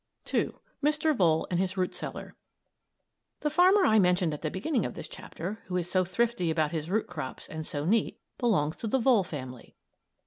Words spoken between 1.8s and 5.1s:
CELLAR The farmer I mentioned at the beginning of this